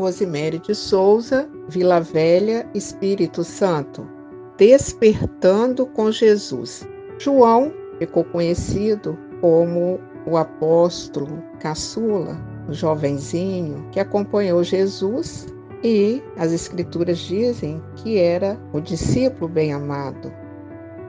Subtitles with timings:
[0.00, 4.08] Rosemary de Souza, Vila Velha, Espírito Santo.
[4.56, 6.88] Despertando com Jesus.
[7.18, 12.36] João ficou conhecido como o apóstolo caçula,
[12.68, 15.46] o jovenzinho que acompanhou Jesus
[15.82, 20.32] e as escrituras dizem que era o discípulo bem-amado.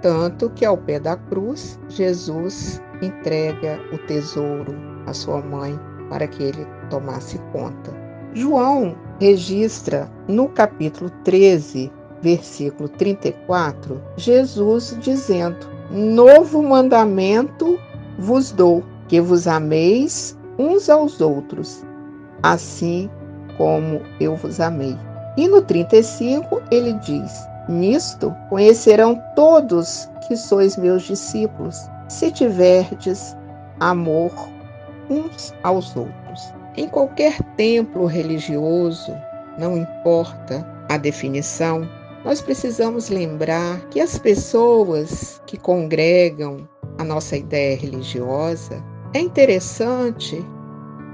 [0.00, 4.74] Tanto que ao pé da cruz, Jesus entrega o tesouro
[5.06, 5.78] à sua mãe
[6.08, 7.99] para que ele tomasse conta.
[8.32, 11.90] João registra no capítulo 13,
[12.22, 17.78] versículo 34, Jesus dizendo: Novo mandamento
[18.18, 21.84] vos dou, que vos ameis uns aos outros,
[22.42, 23.10] assim
[23.56, 24.96] como eu vos amei.
[25.36, 27.32] E no 35 ele diz:
[27.68, 31.76] Nisto conhecerão todos que sois meus discípulos,
[32.08, 33.36] se tiverdes
[33.80, 34.32] amor
[35.08, 36.59] uns aos outros.
[36.76, 39.12] Em qualquer templo religioso,
[39.58, 41.88] não importa a definição,
[42.24, 46.68] nós precisamos lembrar que as pessoas que congregam
[46.98, 48.82] a nossa ideia religiosa,
[49.14, 50.44] é interessante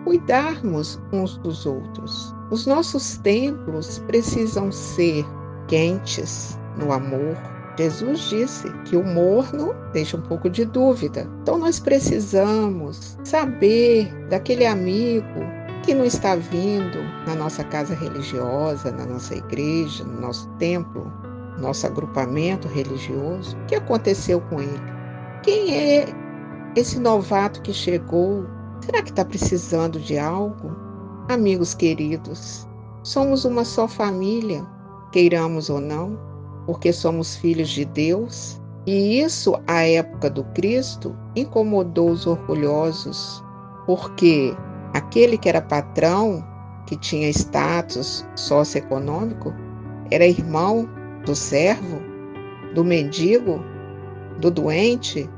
[0.04, 2.34] cuidarmos uns dos outros.
[2.50, 5.24] Os nossos templos precisam ser
[5.68, 7.36] quentes no amor.
[7.78, 11.28] Jesus disse que o morno deixa um pouco de dúvida.
[11.42, 15.40] Então nós precisamos saber daquele amigo
[15.82, 21.12] que não está vindo na nossa casa religiosa, na nossa igreja, no nosso templo,
[21.58, 24.80] nosso agrupamento religioso, o que aconteceu com ele?
[25.42, 26.06] Quem é
[26.74, 28.44] esse novato que chegou?
[28.80, 30.74] Será que está precisando de algo?
[31.28, 32.66] Amigos queridos,
[33.02, 34.66] somos uma só família,
[35.12, 36.18] queiramos ou não,
[36.66, 38.60] porque somos filhos de Deus.
[38.86, 43.42] E isso, à época do Cristo, incomodou os orgulhosos,
[43.86, 44.54] porque
[44.94, 46.44] aquele que era patrão,
[46.86, 49.52] que tinha status socioeconômico,
[50.10, 50.88] era irmão
[51.24, 52.00] do servo,
[52.74, 53.60] do mendigo,
[54.40, 55.28] do doente,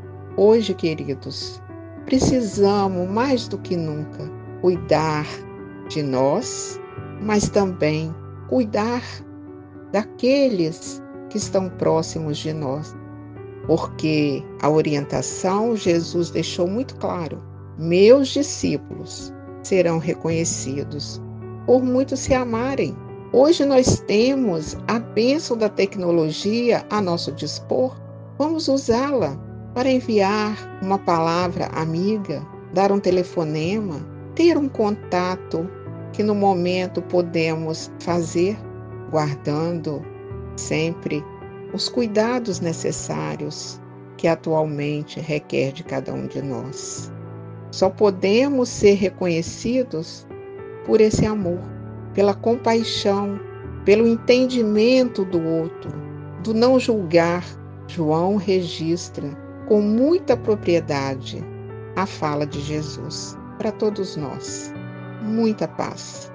[0.40, 1.60] Hoje, queridos,
[2.04, 4.30] precisamos mais do que nunca
[4.60, 5.26] cuidar
[5.88, 6.80] de nós,
[7.20, 8.14] mas também
[8.48, 9.02] cuidar
[9.90, 12.94] daqueles que estão próximos de nós.
[13.66, 17.42] Porque a orientação Jesus deixou muito claro:
[17.78, 21.20] meus discípulos serão reconhecidos
[21.66, 22.96] por muitos se amarem.
[23.30, 27.94] Hoje nós temos a bênção da tecnologia a nosso dispor,
[28.38, 29.38] vamos usá-la
[29.74, 34.00] para enviar uma palavra amiga, dar um telefonema,
[34.34, 35.68] ter um contato
[36.12, 38.56] que no momento podemos fazer,
[39.10, 40.02] guardando
[40.58, 41.24] sempre
[41.72, 43.80] os cuidados necessários
[44.16, 47.12] que atualmente requer de cada um de nós.
[47.70, 50.26] Só podemos ser reconhecidos
[50.84, 51.60] por esse amor,
[52.14, 53.38] pela compaixão,
[53.84, 55.90] pelo entendimento do outro,
[56.42, 57.44] do não julgar.
[57.86, 59.36] João registra
[59.66, 61.42] com muita propriedade
[61.96, 64.72] a fala de Jesus para todos nós.
[65.22, 66.32] Muita paz.